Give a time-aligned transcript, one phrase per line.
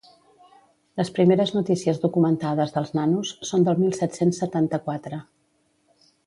[1.01, 5.21] Les primeres notícies documentades dels nanos són del mil set-cents setanta-quatre.